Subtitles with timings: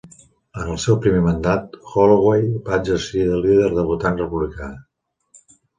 [0.61, 4.77] En el seu primer mandat, Holloway va exercir de líder debutant republicà.